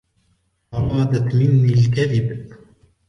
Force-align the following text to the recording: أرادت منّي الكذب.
أرادت 0.73 1.35
منّي 1.35 1.73
الكذب. 1.73 2.49